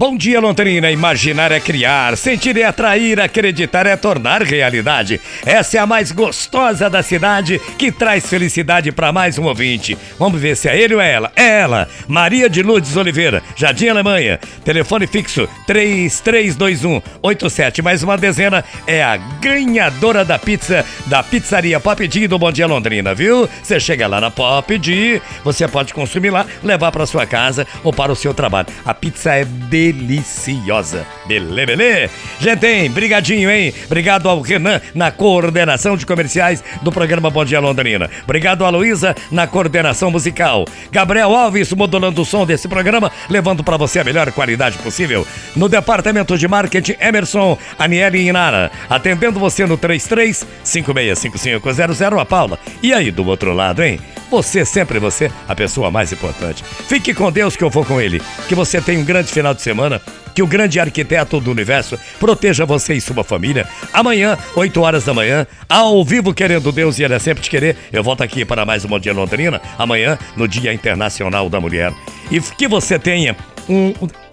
Bom 0.00 0.16
dia, 0.16 0.40
Londrina. 0.40 0.90
Imaginar 0.90 1.52
é 1.52 1.60
criar, 1.60 2.16
sentir 2.16 2.56
é 2.56 2.64
atrair, 2.64 3.20
acreditar 3.20 3.84
é 3.84 3.94
tornar 3.96 4.42
realidade. 4.42 5.20
Essa 5.44 5.76
é 5.76 5.80
a 5.80 5.86
mais 5.86 6.10
gostosa 6.10 6.88
da 6.88 7.02
cidade 7.02 7.60
que 7.76 7.92
traz 7.92 8.26
felicidade 8.26 8.90
para 8.92 9.12
mais 9.12 9.36
um 9.36 9.44
ouvinte. 9.44 9.98
Vamos 10.18 10.40
ver 10.40 10.56
se 10.56 10.70
é 10.70 10.80
ele 10.80 10.94
ou 10.94 11.02
é 11.02 11.12
ela. 11.12 11.30
É 11.36 11.60
ela, 11.60 11.86
Maria 12.08 12.48
de 12.48 12.62
Lourdes 12.62 12.96
Oliveira, 12.96 13.42
Jardim 13.54 13.88
Alemanha. 13.88 14.40
Telefone 14.64 15.06
fixo 15.06 15.46
332187. 15.68 17.82
Mais 17.82 18.02
uma 18.02 18.16
dezena 18.16 18.64
é 18.86 19.04
a 19.04 19.18
ganhadora 19.18 20.24
da 20.24 20.38
pizza 20.38 20.82
da 21.08 21.22
pizzaria 21.22 21.78
Pop 21.78 22.08
D 22.08 22.26
do 22.26 22.38
Bom 22.38 22.50
Dia 22.50 22.66
Londrina, 22.66 23.14
viu? 23.14 23.46
Você 23.62 23.78
chega 23.78 24.06
lá 24.06 24.18
na 24.18 24.30
Pop 24.30 24.78
D, 24.78 25.20
você 25.44 25.68
pode 25.68 25.92
consumir 25.92 26.30
lá, 26.30 26.46
levar 26.64 26.90
para 26.90 27.04
sua 27.04 27.26
casa 27.26 27.66
ou 27.84 27.92
para 27.92 28.10
o 28.10 28.16
seu 28.16 28.32
trabalho. 28.32 28.68
A 28.82 28.94
pizza 28.94 29.34
é 29.34 29.44
de 29.44 29.89
deliciosa. 29.92 31.06
Belê, 31.26 31.66
belê? 31.66 32.08
Gente, 32.38 32.66
hein? 32.66 32.90
Brigadinho, 32.90 33.50
hein? 33.50 33.72
Obrigado 33.86 34.28
ao 34.28 34.40
Renan 34.40 34.80
na 34.94 35.10
coordenação 35.10 35.96
de 35.96 36.06
comerciais 36.06 36.62
do 36.82 36.92
programa 36.92 37.30
Bom 37.30 37.44
Dia 37.44 37.60
Londrina. 37.60 38.10
Obrigado 38.24 38.64
a 38.64 38.70
Luísa 38.70 39.14
na 39.30 39.46
coordenação 39.46 40.10
musical. 40.10 40.64
Gabriel 40.90 41.34
Alves 41.34 41.72
modulando 41.72 42.22
o 42.22 42.24
som 42.24 42.46
desse 42.46 42.68
programa, 42.68 43.10
levando 43.28 43.64
para 43.64 43.76
você 43.76 44.00
a 44.00 44.04
melhor 44.04 44.30
qualidade 44.32 44.78
possível. 44.78 45.26
No 45.56 45.68
departamento 45.68 46.36
de 46.36 46.46
marketing, 46.46 46.96
Emerson, 47.00 47.58
Aniele 47.78 48.26
Inara. 48.26 48.70
Atendendo 48.88 49.40
você 49.40 49.66
no 49.66 49.76
33 49.76 50.46
565500, 50.64 52.02
a 52.18 52.24
Paula. 52.24 52.58
E 52.82 52.92
aí, 52.92 53.10
do 53.10 53.26
outro 53.26 53.52
lado, 53.52 53.82
hein? 53.82 53.98
Você, 54.30 54.64
sempre 54.64 55.00
você, 55.00 55.30
a 55.48 55.54
pessoa 55.56 55.90
mais 55.90 56.12
importante. 56.12 56.62
Fique 56.62 57.12
com 57.12 57.32
Deus 57.32 57.56
que 57.56 57.64
eu 57.64 57.70
vou 57.70 57.84
com 57.84 58.00
Ele. 58.00 58.22
Que 58.48 58.54
você 58.54 58.80
tenha 58.80 59.00
um 59.00 59.04
grande 59.04 59.32
final 59.32 59.52
de 59.52 59.60
semana. 59.60 60.00
Que 60.32 60.42
o 60.42 60.46
grande 60.46 60.78
arquiteto 60.78 61.40
do 61.40 61.50
universo 61.50 61.98
proteja 62.20 62.64
você 62.64 62.94
e 62.94 63.00
sua 63.00 63.24
família. 63.24 63.66
Amanhã, 63.92 64.38
8 64.54 64.80
horas 64.80 65.04
da 65.04 65.12
manhã, 65.12 65.44
ao 65.68 66.04
vivo, 66.04 66.32
querendo 66.32 66.70
Deus 66.70 66.98
e 66.98 67.02
Ele 67.02 67.14
é 67.14 67.18
sempre 67.18 67.42
te 67.42 67.50
querer. 67.50 67.76
Eu 67.92 68.04
volto 68.04 68.22
aqui 68.22 68.44
para 68.44 68.64
mais 68.64 68.84
um 68.84 68.88
Bom 68.88 69.00
Dia 69.00 69.12
Londrina. 69.12 69.60
Amanhã, 69.76 70.16
no 70.36 70.46
Dia 70.46 70.72
Internacional 70.72 71.50
da 71.50 71.60
Mulher. 71.60 71.92
E 72.30 72.40
que 72.40 72.68
você 72.68 72.98
tenha 73.00 73.36
um 73.68 73.92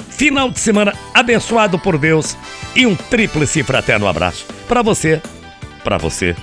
final 0.10 0.52
de 0.52 0.60
semana 0.60 0.94
abençoado 1.14 1.80
por 1.80 1.98
Deus 1.98 2.38
e 2.76 2.86
um 2.86 2.96
tríplice 2.96 3.64
fraterno 3.64 4.08
abraço 4.08 4.46
para 4.68 4.82
você, 4.82 5.22
para 5.84 5.98
você 5.98 6.36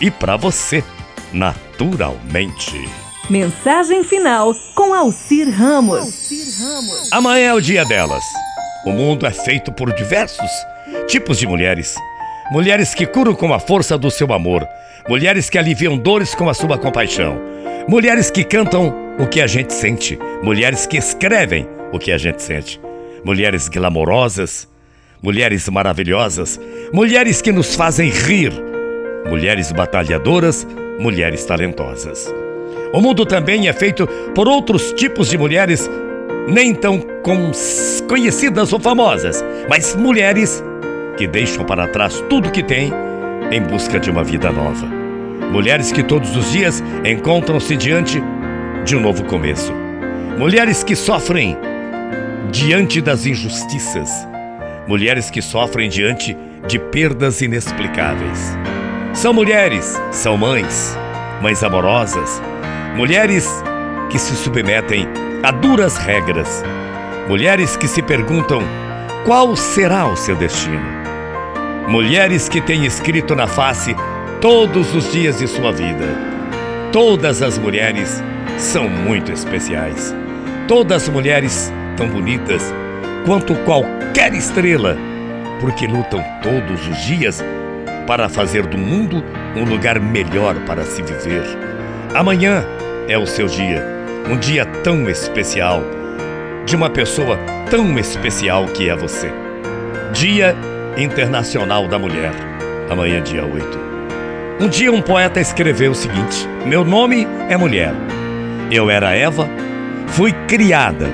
e 0.00 0.10
para 0.10 0.36
você 0.36 0.82
naturalmente. 1.32 2.88
Mensagem 3.30 4.02
final 4.02 4.52
com 4.74 4.92
Alcir 4.92 5.48
Ramos. 5.48 6.30
Amanhã 7.12 7.50
é 7.50 7.54
o 7.54 7.60
dia 7.60 7.84
delas. 7.84 8.24
O 8.84 8.90
mundo 8.90 9.24
é 9.24 9.30
feito 9.30 9.70
por 9.70 9.92
diversos 9.92 10.50
tipos 11.06 11.38
de 11.38 11.46
mulheres. 11.46 11.94
Mulheres 12.50 12.92
que 12.92 13.06
curam 13.06 13.34
com 13.34 13.54
a 13.54 13.60
força 13.60 13.96
do 13.96 14.10
seu 14.10 14.32
amor. 14.32 14.66
Mulheres 15.08 15.48
que 15.48 15.58
aliviam 15.58 15.96
dores 15.96 16.34
com 16.34 16.48
a 16.48 16.54
sua 16.54 16.76
compaixão. 16.76 17.40
Mulheres 17.86 18.30
que 18.30 18.42
cantam 18.42 18.92
o 19.18 19.26
que 19.28 19.40
a 19.40 19.46
gente 19.46 19.72
sente. 19.72 20.18
Mulheres 20.42 20.86
que 20.86 20.96
escrevem 20.96 21.68
o 21.92 21.98
que 21.98 22.10
a 22.10 22.18
gente 22.18 22.42
sente. 22.42 22.80
Mulheres 23.24 23.68
glamorosas. 23.68 24.68
Mulheres 25.22 25.68
maravilhosas. 25.68 26.58
Mulheres 26.92 27.40
que 27.40 27.52
nos 27.52 27.76
fazem 27.76 28.10
rir. 28.10 28.52
Mulheres 29.28 29.70
batalhadoras 29.70 30.66
mulheres 31.00 31.44
talentosas. 31.46 32.32
O 32.92 33.00
mundo 33.00 33.24
também 33.24 33.68
é 33.68 33.72
feito 33.72 34.06
por 34.34 34.46
outros 34.46 34.92
tipos 34.92 35.30
de 35.30 35.38
mulheres, 35.38 35.90
nem 36.46 36.74
tão 36.74 37.02
conhecidas 38.06 38.72
ou 38.72 38.78
famosas, 38.78 39.42
mas 39.68 39.96
mulheres 39.96 40.62
que 41.16 41.26
deixam 41.26 41.64
para 41.64 41.88
trás 41.88 42.22
tudo 42.28 42.50
que 42.50 42.62
têm 42.62 42.92
em 43.50 43.62
busca 43.62 43.98
de 43.98 44.10
uma 44.10 44.22
vida 44.22 44.52
nova. 44.52 44.86
Mulheres 45.50 45.90
que 45.90 46.02
todos 46.02 46.36
os 46.36 46.52
dias 46.52 46.82
encontram-se 47.04 47.76
diante 47.76 48.22
de 48.84 48.94
um 48.94 49.00
novo 49.00 49.24
começo. 49.24 49.72
Mulheres 50.38 50.84
que 50.84 50.94
sofrem 50.94 51.56
diante 52.52 53.00
das 53.00 53.24
injustiças. 53.24 54.10
Mulheres 54.86 55.30
que 55.30 55.40
sofrem 55.40 55.88
diante 55.88 56.36
de 56.68 56.78
perdas 56.78 57.40
inexplicáveis. 57.40 58.56
São 59.12 59.34
mulheres, 59.34 60.00
são 60.12 60.36
mães, 60.36 60.96
mães 61.42 61.62
amorosas, 61.64 62.40
mulheres 62.94 63.48
que 64.08 64.18
se 64.18 64.36
submetem 64.36 65.06
a 65.42 65.50
duras 65.50 65.96
regras, 65.96 66.62
mulheres 67.28 67.76
que 67.76 67.88
se 67.88 68.00
perguntam 68.02 68.62
qual 69.24 69.56
será 69.56 70.06
o 70.06 70.16
seu 70.16 70.36
destino, 70.36 70.80
mulheres 71.88 72.48
que 72.48 72.60
têm 72.60 72.86
escrito 72.86 73.34
na 73.34 73.46
face 73.46 73.94
todos 74.40 74.94
os 74.94 75.12
dias 75.12 75.38
de 75.38 75.48
sua 75.48 75.72
vida. 75.72 76.06
Todas 76.92 77.42
as 77.42 77.58
mulheres 77.58 78.22
são 78.58 78.88
muito 78.88 79.32
especiais. 79.32 80.14
Todas 80.66 81.02
as 81.02 81.08
mulheres 81.08 81.72
tão 81.96 82.08
bonitas 82.08 82.72
quanto 83.26 83.54
qualquer 83.64 84.32
estrela, 84.34 84.96
porque 85.60 85.86
lutam 85.86 86.24
todos 86.42 86.86
os 86.88 86.96
dias 87.04 87.44
para 88.10 88.28
fazer 88.28 88.66
do 88.66 88.76
mundo 88.76 89.22
um 89.54 89.62
lugar 89.62 90.00
melhor 90.00 90.56
para 90.66 90.82
se 90.82 91.00
viver. 91.00 91.44
Amanhã 92.12 92.64
é 93.06 93.16
o 93.16 93.24
seu 93.24 93.46
dia, 93.46 93.86
um 94.28 94.36
dia 94.36 94.66
tão 94.66 95.08
especial, 95.08 95.80
de 96.66 96.74
uma 96.74 96.90
pessoa 96.90 97.38
tão 97.70 97.96
especial 98.00 98.66
que 98.66 98.90
é 98.90 98.96
você. 98.96 99.32
Dia 100.12 100.56
Internacional 100.98 101.86
da 101.86 102.00
Mulher, 102.00 102.32
amanhã, 102.90 103.22
dia 103.22 103.44
8. 103.44 103.78
Um 104.58 104.66
dia, 104.66 104.90
um 104.90 105.00
poeta 105.00 105.38
escreveu 105.38 105.92
o 105.92 105.94
seguinte: 105.94 106.48
Meu 106.66 106.84
nome 106.84 107.28
é 107.48 107.56
mulher. 107.56 107.94
Eu 108.72 108.90
era 108.90 109.14
Eva, 109.14 109.48
fui 110.08 110.32
criada 110.48 111.08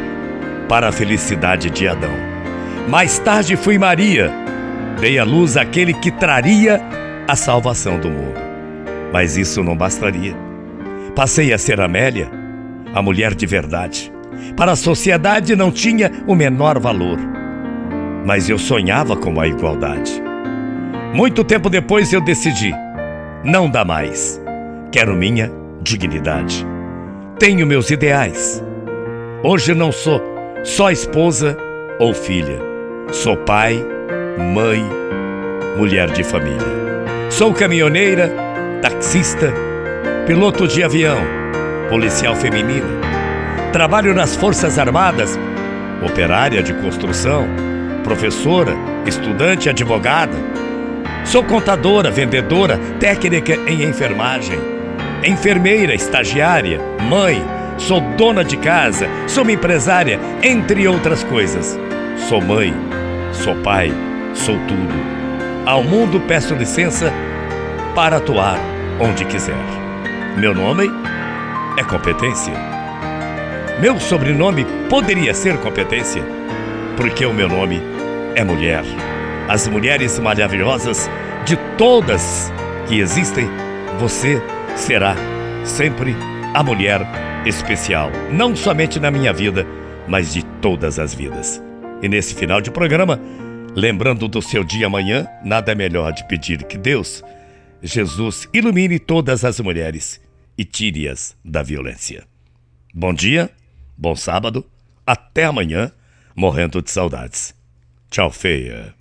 para 0.67 0.89
a 0.89 0.93
felicidade 0.93 1.69
de 1.69 1.87
Adão. 1.87 2.15
Mais 2.89 3.19
tarde 3.19 3.55
fui 3.55 3.77
Maria, 3.77 4.46
dei 5.01 5.19
à 5.19 5.25
luz 5.25 5.57
aquele 5.57 5.93
que 5.95 6.11
traria 6.11 6.81
a 7.29 7.37
salvação 7.37 7.99
do 7.99 8.11
mundo. 8.11 8.41
Mas 9.13 9.37
isso 9.37 9.63
não 9.63 9.77
bastaria. 9.77 10.35
Passei 11.15 11.53
a 11.53 11.59
ser 11.59 11.81
Amélia, 11.81 12.31
a 12.95 13.01
mulher 13.03 13.35
de 13.35 13.47
verdade. 13.47 14.13
Para 14.57 14.73
a 14.73 14.77
sociedade 14.77 15.57
não 15.57 15.71
tinha 15.71 16.11
o 16.27 16.35
menor 16.35 16.79
valor. 16.79 17.19
Mas 18.25 18.49
eu 18.49 18.59
sonhava 18.59 19.17
com 19.17 19.41
a 19.41 19.47
igualdade. 19.47 20.23
Muito 21.15 21.45
tempo 21.45 21.71
depois 21.71 22.13
eu 22.13 22.21
decidi: 22.21 22.73
não 23.45 23.71
dá 23.71 23.85
mais. 23.85 24.41
Quero 24.91 25.15
minha 25.15 25.51
dignidade. 25.83 26.67
Tenho 27.39 27.67
meus 27.67 27.91
ideais. 27.91 28.63
Hoje 29.43 29.75
não 29.75 29.93
sou 29.93 30.21
só 30.65 30.91
esposa 30.91 31.57
ou 31.99 32.13
filha. 32.13 32.59
Sou 33.13 33.37
pai, 33.37 33.83
mãe, 34.37 34.87
mulher 35.77 36.11
de 36.11 36.23
família. 36.23 36.77
Sou 37.31 37.53
caminhoneira, 37.55 38.33
taxista, 38.83 39.53
piloto 40.27 40.69
de 40.69 40.83
avião, 40.83 41.19
policial 41.89 42.37
feminina. 42.37 42.87
Trabalho 43.73 44.15
nas 44.15 44.37
Forças 44.37 44.79
Armadas, 44.79 45.39
operária 46.05 46.63
de 46.63 46.75
construção, 46.75 47.47
professora, 48.05 48.75
estudante, 49.07 49.69
advogada. 49.69 50.37
Sou 51.25 51.43
contadora, 51.43 52.11
vendedora, 52.11 52.79
técnica 53.01 53.55
em 53.67 53.83
enfermagem, 53.83 54.59
enfermeira, 55.25 55.95
estagiária, 55.95 56.81
mãe, 57.09 57.43
sou 57.79 58.01
dona 58.17 58.45
de 58.45 58.57
casa, 58.59 59.09
sou 59.27 59.49
empresária, 59.49 60.21
entre 60.43 60.87
outras 60.87 61.25
coisas. 61.25 61.79
Sou 62.29 62.41
mãe, 62.41 62.75
sou 63.33 63.55
pai, 63.57 63.93
sou 64.37 64.57
tudo. 64.69 64.95
Ao 65.65 65.83
mundo 65.83 66.21
peço 66.21 66.55
licença 66.55 67.13
para 67.95 68.19
atuar 68.19 68.59
onde 69.01 69.25
quiser. 69.25 69.57
Meu 70.37 70.55
nome 70.55 70.89
é 71.79 71.83
competência. 71.83 72.53
Meu 73.81 73.99
sobrenome 73.99 74.65
poderia 74.89 75.35
ser 75.35 75.59
competência, 75.59 76.23
porque 76.97 77.27
o 77.27 77.33
meu 77.33 77.49
nome 77.49 77.81
é 78.35 78.45
mulher. 78.45 78.85
As 79.49 79.67
mulheres 79.67 80.19
maravilhosas 80.19 81.11
de 81.45 81.57
todas 81.77 82.53
que 82.87 83.01
existem, 83.01 83.49
você 83.99 84.43
será 84.77 85.15
sempre 85.65 86.17
a 86.55 86.63
mulher 86.63 87.01
especial, 87.45 88.11
não 88.31 88.57
somente 88.57 88.99
na 88.99 89.11
minha 89.11 89.33
vida, 89.33 89.67
mas 90.09 90.33
de 90.33 90.45
todas 90.45 90.99
as 90.99 91.15
vidas. 91.15 91.63
E 92.03 92.09
nesse 92.09 92.35
final 92.35 92.61
de 92.61 92.71
programa, 92.71 93.21
Lembrando 93.77 94.27
do 94.27 94.41
seu 94.41 94.65
dia 94.65 94.87
amanhã, 94.87 95.29
nada 95.45 95.75
melhor 95.75 96.11
de 96.11 96.27
pedir 96.27 96.65
que 96.65 96.79
Deus, 96.79 97.23
Jesus, 97.83 98.49
ilumine 98.51 98.99
todas 98.99 99.45
as 99.45 99.61
mulheres 99.61 100.19
e 100.57 100.65
tire-as 100.65 101.37
da 101.45 101.63
violência. 101.63 102.25
Bom 102.95 103.13
dia, 103.13 103.51
bom 103.95 104.17
sábado, 104.17 104.65
até 105.07 105.45
amanhã, 105.45 105.93
morrendo 106.35 106.81
de 106.81 106.91
saudades. 106.91 107.55
Tchau, 108.11 108.31
feia. 108.31 108.97